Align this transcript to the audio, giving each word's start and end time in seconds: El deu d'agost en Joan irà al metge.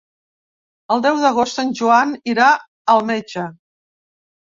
El 0.95 1.03
deu 1.07 1.19
d'agost 1.25 1.63
en 1.65 1.71
Joan 1.83 2.17
irà 2.35 2.51
al 2.97 3.09
metge. 3.15 3.49